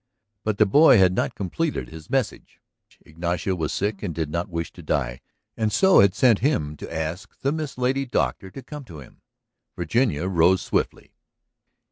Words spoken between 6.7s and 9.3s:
to ask the Miss Lady Doctor to come to him.